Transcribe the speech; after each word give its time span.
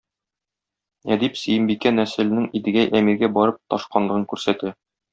Әдип 1.15 1.37
Сөембикә 1.41 1.93
нәселенең 1.99 2.49
Идегәй 2.63 2.91
әмиргә 3.03 3.33
барып 3.39 3.63
тоташканлыгын 3.63 4.29
күрсәтә. 4.35 4.79